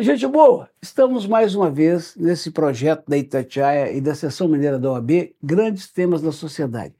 [0.00, 4.92] Gente boa, estamos mais uma vez nesse projeto da Itatiaia e da Seção Mineira da
[4.92, 6.94] OAB, grandes temas da sociedade.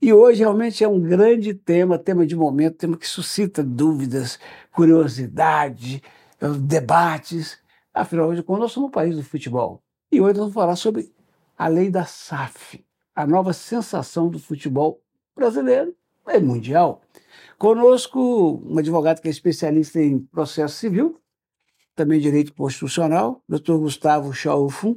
[0.00, 4.38] E hoje realmente é um grande tema, tema de momento, tema que suscita dúvidas,
[4.72, 6.02] curiosidade,
[6.60, 7.58] debates.
[7.94, 9.82] Afinal de contas, nós somos um país do futebol.
[10.12, 11.10] E hoje nós vamos falar sobre
[11.56, 12.84] a lei da SAF,
[13.16, 15.00] a nova sensação do futebol
[15.34, 15.96] brasileiro
[16.28, 17.00] e mundial.
[17.56, 21.18] Conosco, um advogado que é especialista em processo civil,
[21.94, 24.96] também direito constitucional, doutor Gustavo Chaufun.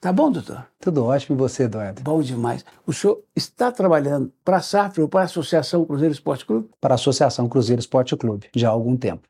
[0.00, 0.66] Tá bom, doutor?
[0.78, 2.02] Tudo ótimo e você, Eduardo?
[2.02, 2.64] Bom demais.
[2.86, 6.68] O senhor está trabalhando para a SAF ou para a Associação Cruzeiro Esporte Clube?
[6.80, 9.26] Para a Associação Cruzeiro Esporte Clube, já há algum tempo.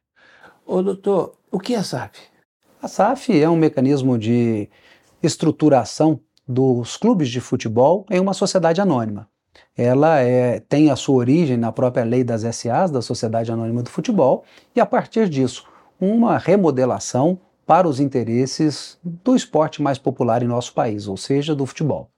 [0.66, 2.20] Ô, doutor, o que é a SAF?
[2.83, 4.69] A SAF é um mecanismo de
[5.23, 9.28] estruturação dos clubes de futebol em uma sociedade anônima.
[9.77, 13.91] Ela é, tem a sua origem na própria lei das SAs, da Sociedade Anônima do
[13.91, 14.45] Futebol,
[14.75, 15.66] e a partir disso,
[16.00, 21.66] uma remodelação para os interesses do esporte mais popular em nosso país, ou seja, do
[21.66, 22.08] futebol.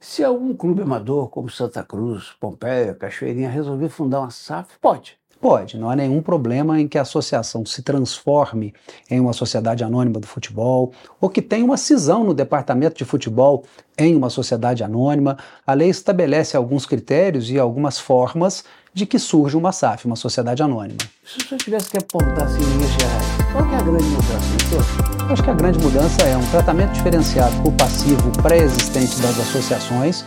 [0.00, 5.18] Se algum clube amador, como Santa Cruz, Pompeia, Cachoeirinha, resolver fundar uma SAF, pode.
[5.40, 8.72] Pode, não há nenhum problema em que a associação se transforme
[9.10, 13.64] em uma sociedade anônima do futebol ou que tenha uma cisão no departamento de futebol
[13.98, 15.36] em uma sociedade anônima.
[15.66, 20.62] A lei estabelece alguns critérios e algumas formas de que surge uma SAF, uma sociedade
[20.62, 20.98] anônima.
[21.26, 25.26] Se o senhor tivesse que apontar assim, em gerais, qual é a grande mudança?
[25.26, 30.24] Eu acho que a grande mudança é um tratamento diferenciado por passivo pré-existente das associações.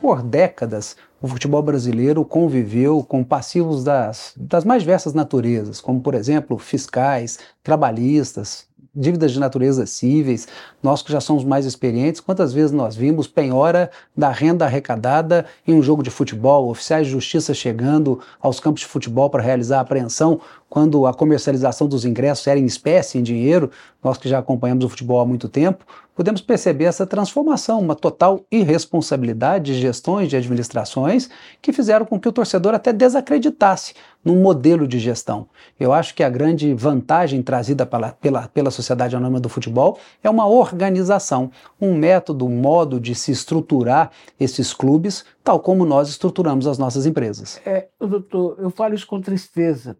[0.00, 6.14] Por décadas, o futebol brasileiro conviveu com passivos das, das mais diversas naturezas, como, por
[6.14, 8.66] exemplo, fiscais, trabalhistas,
[8.96, 10.48] dívidas de natureza cíveis,
[10.82, 15.74] nós que já somos mais experientes, quantas vezes nós vimos penhora da renda arrecadada em
[15.74, 19.82] um jogo de futebol, oficiais de justiça chegando aos campos de futebol para realizar a
[19.82, 23.70] apreensão, quando a comercialização dos ingressos era em espécie, em dinheiro,
[24.02, 28.44] nós que já acompanhamos o futebol há muito tempo, podemos perceber essa transformação, uma total
[28.50, 31.28] irresponsabilidade de gestões, de administrações,
[31.60, 33.94] que fizeram com que o torcedor até desacreditasse
[34.24, 35.46] num modelo de gestão.
[35.78, 40.30] Eu acho que a grande vantagem trazida pela, pela, pela Sociedade Anônima do Futebol é
[40.30, 41.50] uma organização,
[41.80, 44.10] um método, um modo de se estruturar
[44.40, 47.60] esses clubes, tal como nós estruturamos as nossas empresas.
[47.64, 49.96] É, doutor, eu falo isso com tristeza.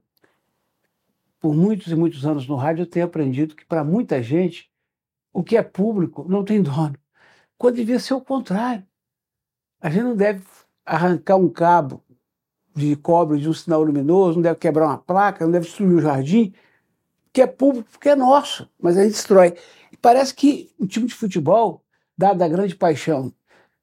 [1.46, 4.68] Por muitos e muitos anos no rádio, eu tenho aprendido que para muita gente
[5.32, 6.96] o que é público não tem dono.
[7.56, 8.84] Quando devia ser o contrário.
[9.80, 10.42] A gente não deve
[10.84, 12.02] arrancar um cabo
[12.74, 16.00] de cobre de um sinal luminoso, não deve quebrar uma placa, não deve destruir o
[16.00, 16.52] jardim,
[17.32, 19.56] que é público, porque é nosso, mas a gente destrói.
[19.92, 21.84] E parece que o time de futebol,
[22.18, 23.32] dada a grande paixão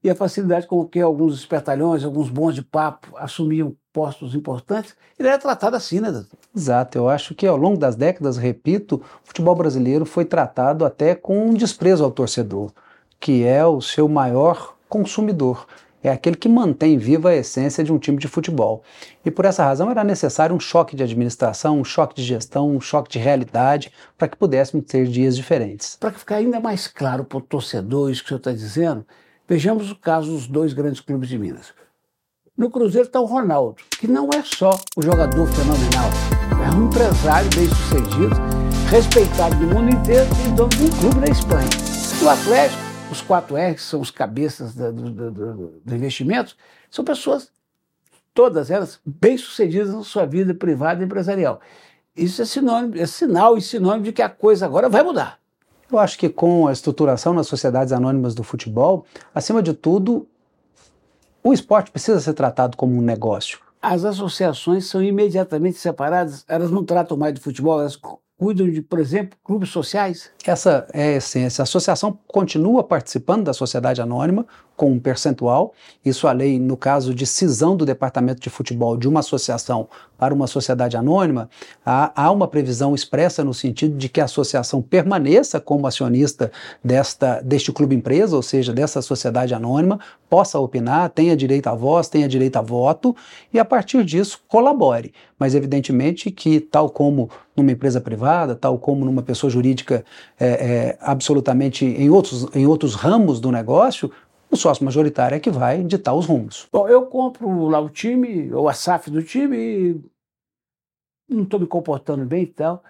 [0.04, 5.28] e a facilidade com que alguns espertalhões, alguns bons de papo assumiam postos importantes, ele
[5.30, 6.38] era tratado assim, né, doutor?
[6.56, 11.16] Exato, eu acho que ao longo das décadas, repito, o futebol brasileiro foi tratado até
[11.16, 12.72] com um desprezo ao torcedor,
[13.20, 15.66] que é o seu maior consumidor.
[16.04, 18.84] É aquele que mantém viva a essência de um time de futebol.
[19.24, 22.82] E por essa razão era necessário um choque de administração, um choque de gestão, um
[22.82, 25.96] choque de realidade, para que pudéssemos ter dias diferentes.
[25.96, 29.06] Para ficar ainda mais claro para o torcedor isso que o senhor está dizendo,
[29.48, 31.74] vejamos o caso dos dois grandes clubes de Minas.
[32.56, 36.10] No Cruzeiro está o Ronaldo, que não é só o jogador fenomenal,
[36.64, 38.36] é um empresário bem sucedido,
[38.90, 41.70] respeitado no mundo inteiro e dono de um clube na Espanha.
[42.22, 42.82] No Atlético,
[43.12, 46.56] os quatro R, que são os cabeças do, do, do, do investimento,
[46.90, 47.52] são pessoas,
[48.34, 51.60] todas elas, bem sucedidas na sua vida privada e empresarial.
[52.16, 55.40] Isso é, sinônimo, é sinal e sinônimo de que a coisa agora vai mudar.
[55.94, 60.28] Eu acho que com a estruturação nas sociedades anônimas do futebol, acima de tudo,
[61.44, 63.60] o esporte precisa ser tratado como um negócio.
[63.80, 67.96] As associações são imediatamente separadas, elas não tratam mais de futebol, elas
[68.36, 70.32] cuidam de, por exemplo, clubes sociais?
[70.44, 71.62] Essa é a essência.
[71.62, 75.74] A associação continua participando da sociedade anônima com um percentual.
[76.04, 80.34] Isso a lei, no caso de cisão do departamento de futebol de uma associação para
[80.34, 81.50] uma sociedade anônima,
[81.86, 86.52] há, há uma previsão expressa no sentido de que a associação permaneça como acionista
[86.84, 90.00] desta, deste clube empresa, ou seja, dessa sociedade anônima,
[90.30, 93.16] possa opinar, tenha direito à voz, tenha direito a voto
[93.54, 95.14] e a partir disso colabore.
[95.38, 100.04] Mas evidentemente que, tal como numa empresa privada, tal como numa pessoa jurídica
[100.40, 104.10] é, é, absolutamente em outros, em outros ramos do negócio,
[104.54, 106.68] o sócio majoritário é que vai ditar os rumos.
[106.72, 110.02] Bom, eu compro lá o time, ou a SAF do time, e
[111.28, 112.84] não estou me comportando bem e tal,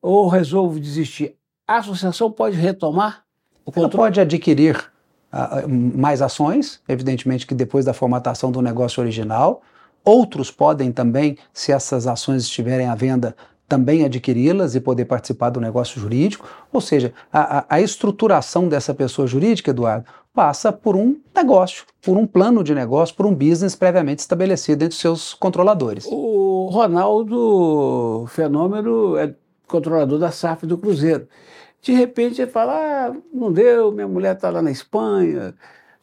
[0.00, 1.34] ou resolvo desistir.
[1.66, 3.24] A associação pode retomar
[3.64, 3.84] o controle?
[3.84, 4.76] Ela pode adquirir
[5.32, 9.62] uh, mais ações, evidentemente que depois da formatação do negócio original.
[10.04, 13.34] Outros podem também, se essas ações estiverem à venda,
[13.68, 16.46] também adquiri-las e poder participar do negócio jurídico.
[16.72, 22.26] Ou seja, a, a, estruturação dessa pessoa jurídica, Eduardo, passa por um negócio, por um
[22.26, 26.06] plano de negócio, por um business previamente estabelecido entre seus controladores.
[26.06, 29.34] O Ronaldo Fenômeno é
[29.66, 31.26] controlador da SAF do Cruzeiro.
[31.80, 35.54] De repente ele fala: ah, não deu, minha mulher está lá na Espanha,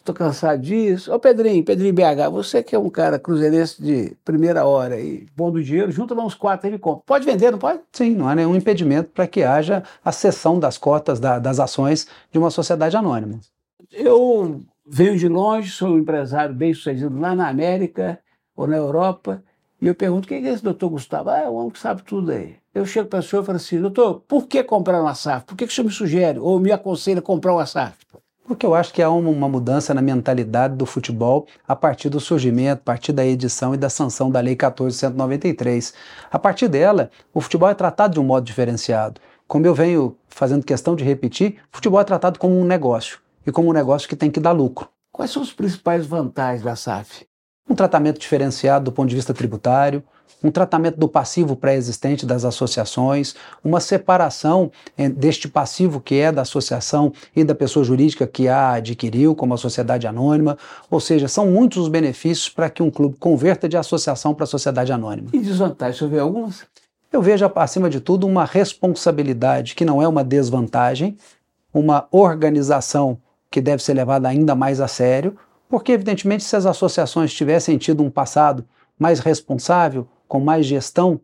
[0.03, 1.13] estou cansado disso.
[1.13, 5.49] Ô Pedrinho, Pedrinho BH, você que é um cara cruzeirense de primeira hora e bom
[5.49, 7.03] do dinheiro, junta lá uns quatro e me compra.
[7.05, 7.79] Pode vender, não pode?
[7.91, 12.07] Sim, não há nenhum impedimento para que haja a cessão das cotas da, das ações
[12.31, 13.39] de uma sociedade anônima.
[13.91, 18.19] Eu venho de longe, sou um empresário bem sucedido lá na América
[18.55, 19.41] ou na Europa,
[19.81, 21.29] e eu pergunto: quem é esse doutor Gustavo?
[21.29, 22.55] Ah, é um homem que sabe tudo aí.
[22.73, 25.45] Eu chego para o senhor e falo assim: doutor, por que comprar uma SAF?
[25.45, 27.97] Por que, que o senhor me sugere ou me aconselha a comprar uma SAF?
[28.45, 32.81] Porque eu acho que há uma, mudança na mentalidade do futebol a partir do surgimento,
[32.81, 35.93] a partir da edição e da sanção da Lei 1493.
[36.29, 39.21] A partir dela, o futebol é tratado de um modo diferenciado.
[39.47, 43.51] Como eu venho fazendo questão de repetir, o futebol é tratado como um negócio e
[43.51, 44.89] como um negócio que tem que dar lucro.
[45.11, 47.25] Quais são as principais vantagens da SAF?
[47.69, 50.03] Um tratamento diferenciado do ponto de vista tributário,
[50.43, 53.33] um tratamento do passivo pré-existente das associações,
[53.63, 58.73] uma separação eh, deste passivo que é da associação e da pessoa jurídica que a
[58.73, 60.57] adquiriu, como a sociedade anônima,
[60.91, 64.91] ou seja, são muitos os benefícios para que um clube converta de associação para sociedade
[64.91, 65.29] anônima.
[65.31, 66.65] E desvantagens, você vê algumas?
[67.11, 71.15] Eu vejo, acima de tudo, uma responsabilidade que não é uma desvantagem,
[71.73, 73.17] uma organização
[73.49, 75.37] que deve ser levada ainda mais a sério,
[75.73, 78.63] porque, evidentemente, se as associações tivessem tido um passado
[78.99, 81.19] mais responsável, com mais gestão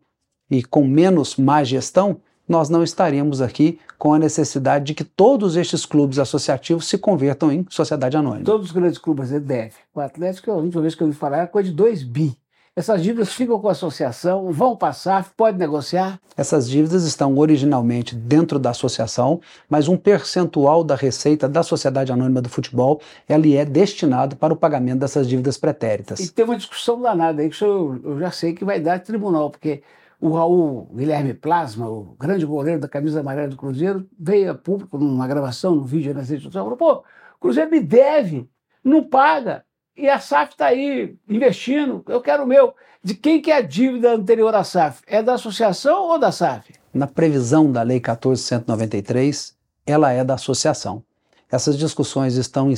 [0.49, 5.55] e com menos má gestão, nós não estaríamos aqui com a necessidade de que todos
[5.55, 8.43] estes clubes associativos se convertam em sociedade anônima.
[8.43, 9.71] Todos os grandes clubes devem.
[9.93, 12.35] O Atlético, a última vez que eu ouvi falar, era coisa de 2 bi.
[12.79, 16.17] Essas dívidas ficam com a associação, vão passar, pode negociar?
[16.37, 22.41] Essas dívidas estão originalmente dentro da associação, mas um percentual da receita da Sociedade Anônima
[22.41, 26.21] do Futebol ele é destinado para o pagamento dessas dívidas pretéritas.
[26.21, 29.49] E tem uma discussão danada aí que eu, eu já sei que vai dar tribunal,
[29.49, 29.83] porque
[30.21, 34.97] o Raul Guilherme Plasma, o grande goleiro da camisa amarela do Cruzeiro, veio a público
[34.97, 37.03] numa gravação, num vídeo nas redes sociais, falou: pô,
[37.35, 38.49] o Cruzeiro me deve,
[38.81, 39.65] não paga.
[39.99, 42.73] E a SAF está aí investindo, eu quero o meu.
[43.03, 45.01] De quem que é a dívida anterior à SAF?
[45.05, 46.73] É da associação ou da SAF?
[46.93, 49.53] Na previsão da Lei 1493,
[49.85, 51.03] ela é da associação.
[51.51, 52.71] Essas discussões estão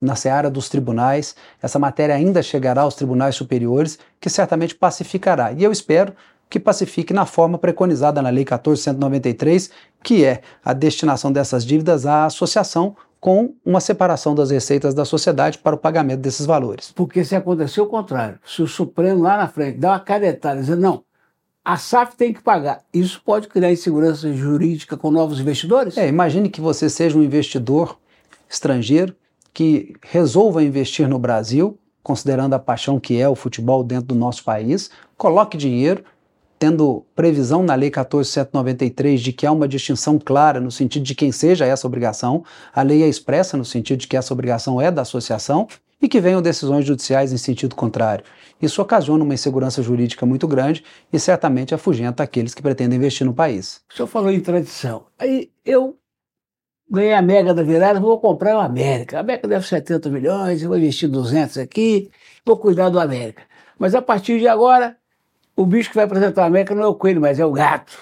[0.00, 5.52] na seara dos tribunais, essa matéria ainda chegará aos tribunais superiores, que certamente pacificará.
[5.52, 6.12] E eu espero
[6.50, 9.70] que pacifique na forma preconizada na Lei 1493,
[10.02, 15.56] que é a destinação dessas dívidas à associação com uma separação das receitas da sociedade
[15.56, 16.92] para o pagamento desses valores.
[16.94, 20.60] Porque se acontecer o contrário, se o Supremo lá na frente dá uma canetada e
[20.60, 21.02] dizer, não,
[21.64, 25.96] a SAF tem que pagar, isso pode criar insegurança jurídica com novos investidores?
[25.96, 27.98] É, imagine que você seja um investidor
[28.46, 29.16] estrangeiro
[29.54, 34.44] que resolva investir no Brasil, considerando a paixão que é o futebol dentro do nosso
[34.44, 36.04] país, coloque dinheiro,
[36.58, 41.32] tendo previsão na Lei 1493 de que há uma distinção clara no sentido de quem
[41.32, 45.02] seja essa obrigação, a lei é expressa no sentido de que essa obrigação é da
[45.02, 45.68] associação
[46.00, 48.24] e que venham decisões judiciais em sentido contrário.
[48.60, 53.34] Isso ocasiona uma insegurança jurídica muito grande e certamente afugenta aqueles que pretendem investir no
[53.34, 53.80] país.
[53.90, 55.06] O senhor falou em tradição.
[55.18, 55.96] Aí eu
[56.90, 59.16] ganhei a Mega da virada, vou comprar o América.
[59.16, 62.10] A América deve 70 milhões, eu vou investir 200 aqui,
[62.44, 63.42] vou cuidar do América.
[63.78, 64.96] Mas a partir de agora,
[65.56, 67.96] o bicho que vai apresentar a América não é o coelho, mas é o gato.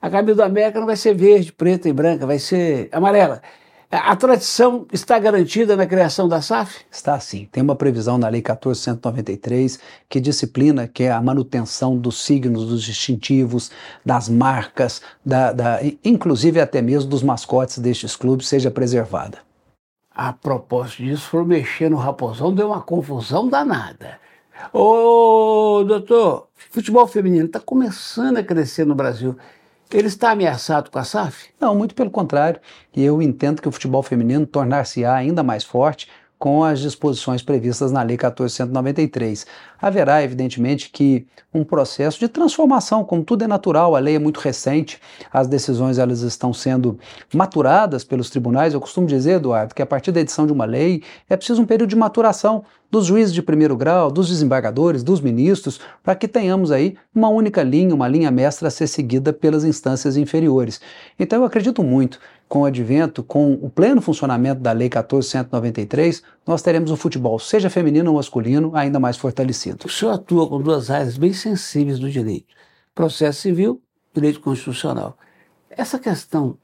[0.00, 3.42] A camisa da América não vai ser verde, preta e branca, vai ser amarela.
[3.90, 6.84] A tradição está garantida na criação da SAF?
[6.90, 7.48] Está sim.
[7.50, 12.82] Tem uma previsão na Lei 1493 que disciplina que é a manutenção dos signos, dos
[12.82, 13.70] distintivos,
[14.04, 19.38] das marcas, da, da, inclusive até mesmo dos mascotes destes clubes, seja preservada.
[20.14, 24.18] A propósito disso, for mexer no raposão, deu uma confusão danada.
[24.72, 29.36] Ô, doutor, futebol feminino está começando a crescer no Brasil.
[29.90, 31.48] Ele está ameaçado com a SAF?
[31.58, 32.60] Não, muito pelo contrário.
[32.94, 36.08] Eu entendo que o futebol feminino tornar-se-á ainda mais forte
[36.38, 39.46] com as disposições previstas na Lei 1493.
[39.80, 44.38] Haverá, evidentemente, que um processo de transformação, como tudo é natural, a lei é muito
[44.38, 45.00] recente,
[45.32, 46.98] as decisões elas estão sendo
[47.34, 48.74] maturadas pelos tribunais.
[48.74, 51.66] Eu costumo dizer, Eduardo, que a partir da edição de uma lei é preciso um
[51.66, 56.70] período de maturação dos juízes de primeiro grau, dos desembargadores, dos ministros, para que tenhamos
[56.70, 60.80] aí uma única linha, uma linha mestra a ser seguida pelas instâncias inferiores.
[61.18, 62.18] Então eu acredito muito
[62.48, 67.68] com o advento, com o pleno funcionamento da Lei 1493, nós teremos o futebol, seja
[67.68, 69.86] feminino ou masculino, ainda mais fortalecido.
[69.86, 72.54] O senhor atua com duas áreas bem sensíveis do direito:
[72.94, 73.82] processo civil
[74.14, 75.16] direito constitucional.
[75.70, 76.58] Essa questão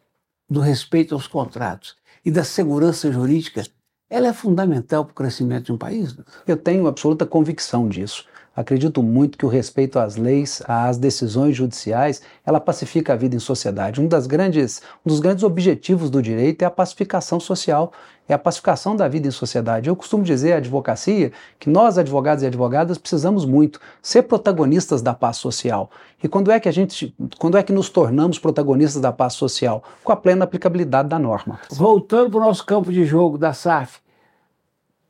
[0.48, 3.62] do respeito aos contratos e da segurança jurídica,
[4.08, 6.16] ela é fundamental para o crescimento de um país?
[6.46, 8.26] Eu tenho absoluta convicção disso.
[8.56, 13.40] Acredito muito que o respeito às leis, às decisões judiciais, ela pacifica a vida em
[13.40, 14.00] sociedade.
[14.00, 17.92] Um, das grandes, um dos grandes objetivos do direito é a pacificação social,
[18.28, 19.88] é a pacificação da vida em sociedade.
[19.88, 25.12] Eu costumo dizer à advocacia que nós, advogados e advogadas, precisamos muito ser protagonistas da
[25.12, 25.90] paz social.
[26.22, 29.82] E quando é que a gente, quando é que nos tornamos protagonistas da paz social?
[30.04, 31.58] Com a plena aplicabilidade da norma.
[31.70, 33.98] Voltando para o nosso campo de jogo da SAF,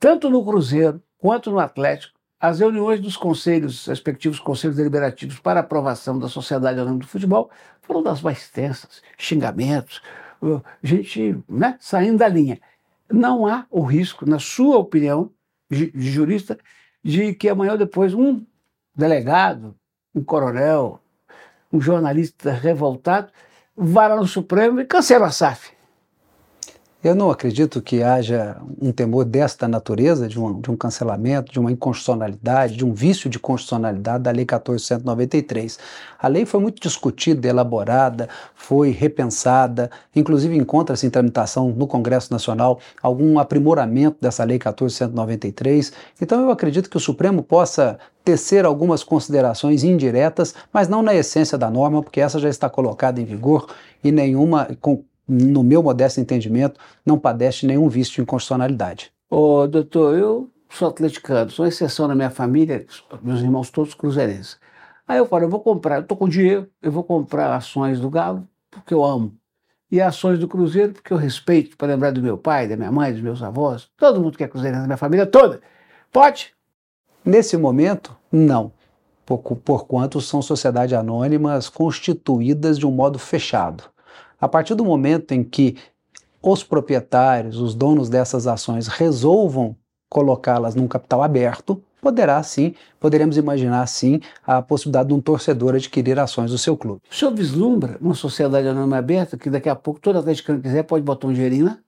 [0.01, 2.14] tanto no Cruzeiro quanto no Atlético,
[2.47, 8.03] as reuniões dos conselhos, respectivos conselhos deliberativos para aprovação da Sociedade Anônima do Futebol foram
[8.03, 10.03] das mais tensas, xingamentos,
[10.83, 12.61] gente né, saindo da linha.
[13.11, 15.31] Não há o risco, na sua opinião,
[15.71, 16.59] de jurista,
[17.03, 18.45] de que amanhã ou depois um
[18.95, 19.75] delegado,
[20.15, 21.01] um coronel,
[21.73, 23.33] um jornalista revoltado
[23.75, 25.74] vá lá no Supremo e cancela a SAF.
[27.05, 31.61] Eu não acredito que haja um temor desta natureza, de um, de um cancelamento, de
[31.61, 35.79] uma inconstitucionalidade, de um vício de constitucionalidade da Lei 1493.
[36.19, 42.81] A lei foi muito discutida, elaborada, foi repensada, inclusive encontra-se em tramitação no Congresso Nacional
[43.03, 45.93] algum aprimoramento dessa Lei 1493.
[46.23, 51.59] Então eu acredito que o Supremo possa tecer algumas considerações indiretas, mas não na essência
[51.59, 53.69] da norma, porque essa já está colocada em vigor
[54.03, 54.67] e nenhuma.
[54.81, 59.13] Com, no meu modesto entendimento, não padece nenhum vício de inconstitucionalidade.
[59.31, 62.87] Ô, doutor, eu sou atleticano, sou exceção na minha família,
[63.23, 64.59] meus irmãos todos cruzeirenses.
[65.07, 68.09] Aí eu falo, eu vou comprar, eu estou com dinheiro, eu vou comprar ações do
[68.09, 69.37] Galo, porque eu amo.
[69.91, 73.13] E ações do Cruzeiro, porque eu respeito, para lembrar do meu pai, da minha mãe,
[73.13, 75.61] dos meus avós, todo mundo que é cruzeirense, da minha família toda.
[76.11, 76.53] Pode?
[77.25, 78.73] Nesse momento, não.
[79.25, 83.85] Por, por quanto são sociedades anônimas constituídas de um modo fechado.
[84.45, 85.75] A partir do momento em que
[86.43, 89.75] os proprietários, os donos dessas ações resolvam
[90.07, 96.19] colocá-las num capital aberto, poderá sim, poderemos imaginar sim a possibilidade de um torcedor adquirir
[96.19, 97.01] ações do seu clube.
[97.11, 100.83] O senhor vislumbra uma sociedade anônima aberta que daqui a pouco todo atleticano que quiser
[100.83, 101.79] pode botar um dinheirinho lá?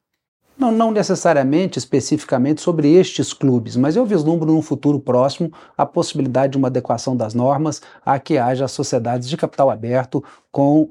[0.57, 6.53] Não, não necessariamente especificamente sobre estes clubes, mas eu vislumbro num futuro próximo a possibilidade
[6.53, 10.89] de uma adequação das normas a que haja sociedades de capital aberto com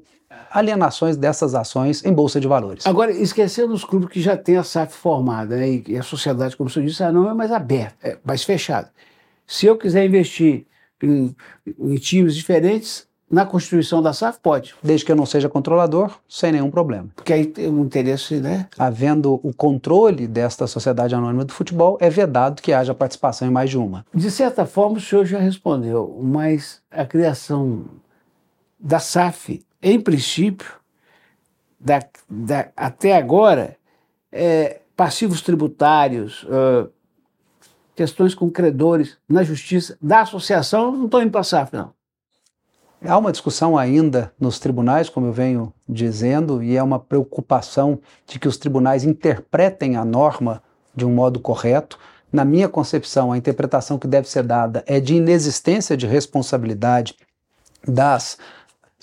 [0.51, 2.85] alienações dessas ações em bolsa de valores.
[2.85, 6.69] Agora, esquecendo os clubes que já têm a SAF formada, né, e a sociedade, como
[6.69, 8.91] o senhor disse, não é mais aberta, é mais fechada.
[9.45, 10.65] Se eu quiser investir
[11.01, 11.35] em,
[11.79, 14.75] em times diferentes, na constituição da SAF pode.
[14.83, 17.09] Desde que eu não seja controlador, sem nenhum problema.
[17.15, 18.67] Porque aí tem um interesse, né?
[18.77, 23.69] Havendo o controle desta sociedade anônima do futebol, é vedado que haja participação em mais
[23.69, 24.05] de uma.
[24.13, 27.85] De certa forma, o senhor já respondeu, mas a criação
[28.79, 30.67] da SAF em princípio,
[31.79, 33.77] da, da, até agora,
[34.31, 36.45] é, passivos tributários,
[37.95, 41.93] questões com credores na justiça da associação não estão indo para a SAF, não.
[43.07, 48.39] Há uma discussão ainda nos tribunais, como eu venho dizendo, e é uma preocupação de
[48.39, 50.61] que os tribunais interpretem a norma
[50.95, 51.99] de um modo correto.
[52.31, 57.15] Na minha concepção, a interpretação que deve ser dada é de inexistência de responsabilidade
[57.87, 58.37] das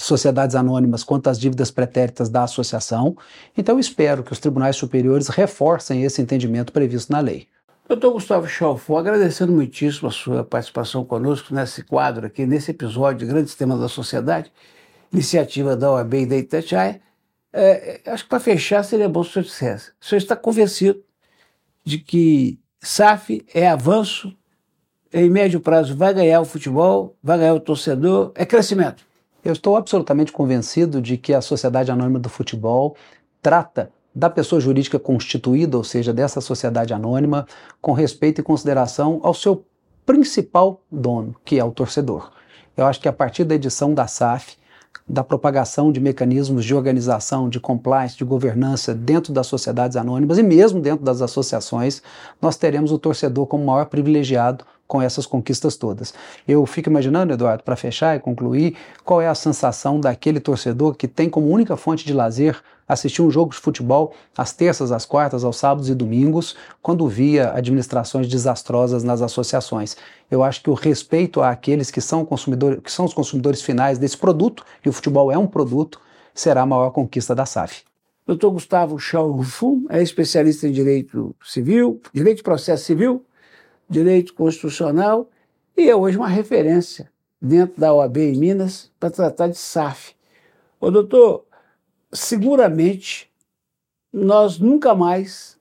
[0.04, 3.16] sociedades anônimas quanto às dívidas pretéritas da associação.
[3.56, 7.46] Então, espero que os tribunais superiores reforcem esse entendimento previsto na lei.
[7.88, 13.32] Doutor Gustavo Chalfon, agradecendo muitíssimo a sua participação conosco nesse quadro aqui, nesse episódio de
[13.32, 14.50] Grandes Temas da Sociedade,
[15.12, 17.00] iniciativa da OAB e da Itatiaia.
[17.52, 19.90] É, acho que para fechar seria bom se o senhor dissesse.
[20.00, 21.02] O senhor está convencido
[21.84, 24.34] de que SAF é avanço,
[25.12, 29.04] em médio prazo vai ganhar o futebol, vai ganhar o torcedor, é crescimento?
[29.44, 32.96] Eu estou absolutamente convencido de que a Sociedade Anônima do Futebol
[33.42, 37.46] trata da pessoa jurídica constituída, ou seja, dessa sociedade anônima,
[37.80, 39.64] com respeito e consideração ao seu
[40.06, 42.30] principal dono, que é o torcedor.
[42.76, 44.56] Eu acho que a partir da edição da SAF,
[45.08, 50.42] da propagação de mecanismos de organização, de compliance, de governança dentro das sociedades anônimas e
[50.42, 52.00] mesmo dentro das associações,
[52.40, 56.12] nós teremos o torcedor como maior privilegiado com essas conquistas todas.
[56.46, 61.08] Eu fico imaginando, Eduardo, para fechar e concluir, qual é a sensação daquele torcedor que
[61.08, 65.44] tem como única fonte de lazer assistir um jogo de futebol às terças, às quartas,
[65.44, 69.96] aos sábados e domingos, quando via administrações desastrosas nas associações.
[70.30, 72.28] Eu acho que o respeito àqueles que são,
[72.84, 75.98] que são os consumidores finais desse produto, e o futebol é um produto,
[76.34, 77.82] será a maior conquista da SAF.
[78.26, 78.48] Dr.
[78.48, 83.24] Gustavo Schauffum é especialista em direito civil, direito de processo civil,
[83.92, 85.28] direito constitucional
[85.76, 90.14] e é hoje uma referência dentro da OAB em Minas para tratar de SAF.
[90.80, 91.44] Ô, doutor,
[92.12, 93.30] seguramente
[94.12, 95.58] nós nunca mais,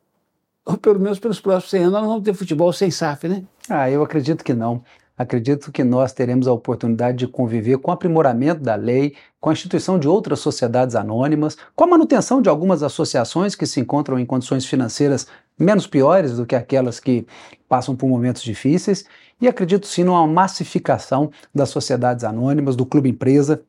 [0.66, 3.44] ou pelo menos pelos próximos 100 anos, nós vamos ter futebol sem SAF, né?
[3.70, 4.84] Ah, eu acredito que não.
[5.18, 9.54] Acredito que nós teremos a oportunidade de conviver com o aprimoramento da lei, com a
[9.54, 14.26] instituição de outras sociedades anônimas, com a manutenção de algumas associações que se encontram em
[14.26, 15.28] condições financeiras
[15.62, 17.26] menos piores do que aquelas que
[17.70, 19.06] passam por momentos difíceis,
[19.40, 23.64] e acredito sim numa massificação das sociedades anônimas, do clube empresa,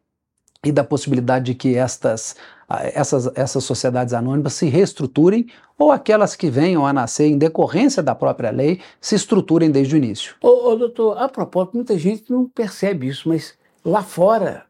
[0.65, 2.37] e da possibilidade de que estas,
[2.69, 8.15] essas, essas sociedades anônimas se reestruturem ou aquelas que venham a nascer em decorrência da
[8.15, 10.37] própria lei se estruturem desde o início.
[10.41, 14.65] Ô, ô doutor, a propósito, muita gente não percebe isso, mas lá fora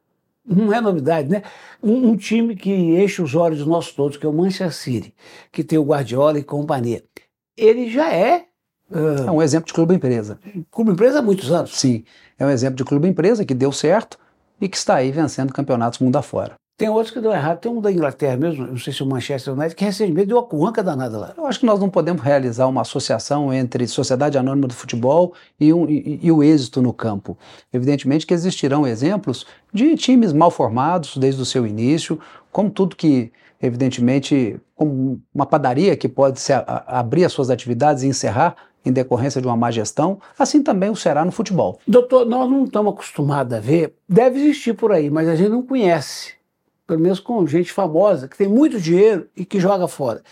[0.45, 1.43] não é novidade, né?
[1.83, 5.15] Um, um, time que enche os olhos nós todos, que é o Manchester City,
[5.51, 7.05] que tem o Guardiola e companhia,
[7.57, 8.47] ele já é.
[8.91, 10.39] Uh, é um exemplo de clube empresa.
[10.71, 11.79] Clube empresa há muitos anos.
[11.79, 12.05] Sim,
[12.39, 14.19] é um exemplo de clube empresa que deu certo
[14.61, 16.55] e que está aí vencendo campeonatos mundo afora.
[16.77, 17.61] Tem outros que deu errado.
[17.61, 20.43] Tem um da Inglaterra mesmo, não sei se o Manchester United, que recentemente deu uma
[20.43, 21.35] cuanca danada lá.
[21.37, 25.73] Eu acho que nós não podemos realizar uma associação entre Sociedade Anônima do Futebol e,
[25.73, 27.37] um, e, e, o êxito no campo.
[27.73, 32.19] Evidentemente que existirão exemplos de times mal formados desde o seu início,
[32.51, 37.51] como tudo que, evidentemente, como uma padaria que pode se a, a, abrir as suas
[37.51, 41.79] atividades e encerrar em decorrência de uma má gestão, assim também o será no futebol.
[41.87, 45.63] Doutor, nós não estamos acostumados a ver, deve existir por aí, mas a gente não
[45.63, 46.42] conhece.
[46.93, 50.23] Pelo menos com gente famosa, que tem muito dinheiro e que joga fora.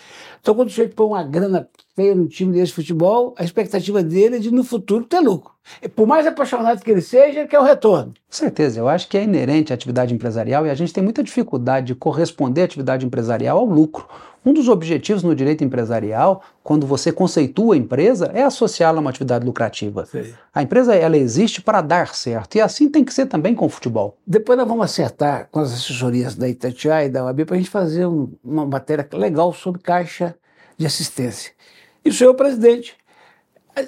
[0.42, 1.66] Então, quando o sujeito põe uma grana
[2.00, 5.52] feia no time desse futebol, a expectativa dele é de no futuro ter lucro.
[5.82, 8.14] E por mais apaixonado que ele seja, ele quer o retorno.
[8.14, 11.22] Com certeza, eu acho que é inerente à atividade empresarial e a gente tem muita
[11.22, 14.08] dificuldade de corresponder à atividade empresarial ao lucro.
[14.44, 19.10] Um dos objetivos no direito empresarial, quando você conceitua a empresa, é associá-la a uma
[19.10, 20.06] atividade lucrativa.
[20.06, 20.32] Sim.
[20.54, 23.68] A empresa ela existe para dar certo e assim tem que ser também com o
[23.68, 24.16] futebol.
[24.26, 27.68] Depois nós vamos acertar com as assessorias da Itatiaia e da UAB para a gente
[27.68, 30.34] fazer um, uma matéria legal sobre caixa
[30.78, 31.52] de assistência.
[32.04, 32.96] E o senhor presidente,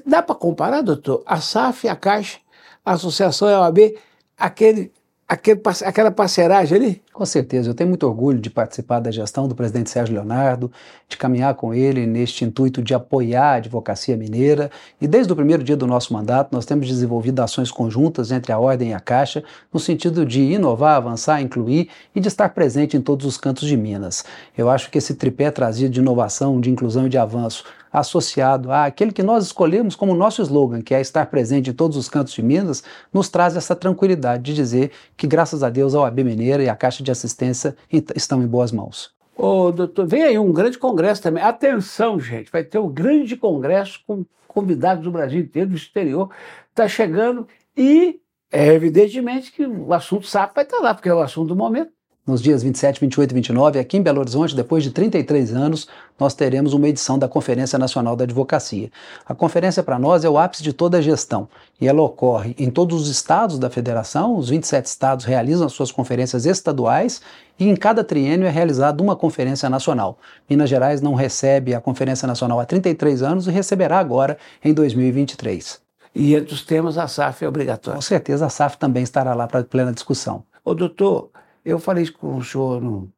[0.07, 2.39] dá para comparar, doutor, a SAF, a Caixa,
[2.85, 3.95] a Associação e a OAB,
[4.39, 4.93] aquele
[5.33, 7.03] aquele, aquela parceragem ali?
[7.13, 10.71] Com certeza, eu tenho muito orgulho de participar da gestão do presidente Sérgio Leonardo,
[11.09, 14.71] de caminhar com ele neste intuito de apoiar a advocacia mineira.
[15.01, 18.59] E desde o primeiro dia do nosso mandato, nós temos desenvolvido ações conjuntas entre a
[18.59, 23.01] Ordem e a Caixa, no sentido de inovar, avançar, incluir e de estar presente em
[23.01, 24.25] todos os cantos de Minas.
[24.57, 29.13] Eu acho que esse tripé trazido de inovação, de inclusão e de avanço associado àquele
[29.13, 32.43] que nós escolhemos como nosso slogan, que é estar presente em todos os cantos de
[32.43, 36.69] Minas, nos traz essa tranquilidade de dizer que, graças a Deus, a OAB Mineira e
[36.69, 37.77] a Caixa de Assistência
[38.15, 39.15] estão em boas mãos.
[39.37, 41.43] Ô, doutor, vem aí um grande congresso também.
[41.43, 46.31] Atenção, gente, vai ter um grande congresso com convidados do Brasil inteiro, do exterior.
[46.71, 51.21] Está chegando e é evidentemente que o assunto SAP vai estar lá, porque é o
[51.21, 51.91] assunto do momento
[52.25, 56.35] nos dias 27, 28 e 29, aqui em Belo Horizonte, depois de 33 anos, nós
[56.35, 58.93] teremos uma edição da Conferência Nacional da Advocacia.
[59.27, 61.49] A conferência para nós é o ápice de toda a gestão
[61.81, 65.91] e ela ocorre em todos os estados da federação, os 27 estados realizam as suas
[65.91, 67.21] conferências estaduais
[67.59, 70.17] e em cada triênio é realizada uma conferência nacional.
[70.49, 75.81] Minas Gerais não recebe a Conferência Nacional há 33 anos e receberá agora em 2023.
[76.15, 77.97] E entre os temas, a SAF é obrigatória.
[77.97, 80.45] Com certeza, a SAF também estará lá para plena discussão.
[80.65, 81.31] Ô, doutor,
[81.65, 83.09] eu falei isso com o senhor num,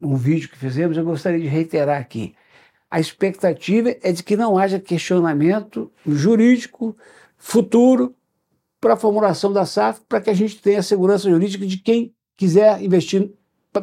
[0.00, 2.34] num vídeo que fizemos, eu gostaria de reiterar aqui.
[2.90, 6.96] A expectativa é de que não haja questionamento jurídico
[7.38, 8.14] futuro
[8.80, 12.82] para a formulação da SAF, para que a gente tenha segurança jurídica de quem quiser
[12.82, 13.32] investir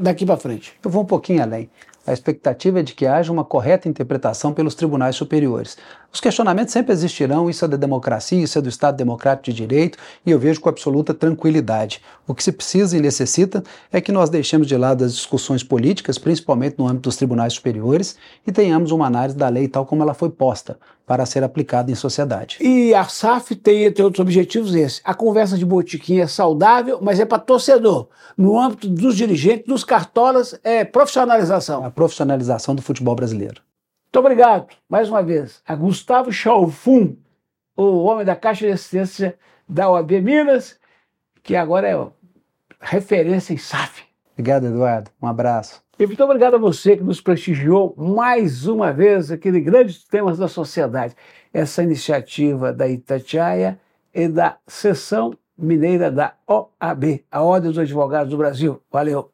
[0.02, 0.78] daqui para frente.
[0.84, 1.70] Eu vou um pouquinho além.
[2.10, 5.78] A expectativa é de que haja uma correta interpretação pelos tribunais superiores.
[6.12, 9.96] Os questionamentos sempre existirão, isso é da democracia, isso é do Estado Democrático de Direito,
[10.26, 12.02] e eu vejo com absoluta tranquilidade.
[12.26, 16.18] O que se precisa e necessita é que nós deixemos de lado as discussões políticas,
[16.18, 20.16] principalmente no âmbito dos tribunais superiores, e tenhamos uma análise da lei tal como ela
[20.16, 22.60] foi posta, para ser aplicada em sociedade.
[22.62, 25.02] E a SAF tem, entre outros objetivos, esse.
[25.04, 28.10] A conversa de botiquim é saudável, mas é para torcedor.
[28.38, 31.84] No âmbito dos dirigentes, dos cartolas, é profissionalização.
[31.84, 33.60] A profissionalização do futebol brasileiro.
[34.06, 37.16] Muito obrigado, mais uma vez, a Gustavo Chalfun,
[37.76, 39.36] o homem da Caixa de Assistência
[39.68, 40.78] da OAB Minas,
[41.42, 42.08] que agora é
[42.80, 44.04] referência em SAF.
[44.34, 45.10] Obrigado, Eduardo.
[45.20, 45.82] Um abraço.
[46.00, 50.48] E muito obrigado a você que nos prestigiou mais uma vez aquele Grandes Temas da
[50.48, 51.14] Sociedade,
[51.54, 53.78] essa iniciativa da Itatiaia
[54.14, 58.82] e da Seção Mineira da OAB, a Ordem dos Advogados do Brasil.
[58.90, 59.30] Valeu!